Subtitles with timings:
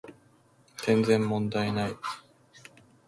[0.77, 1.93] 全然問題ない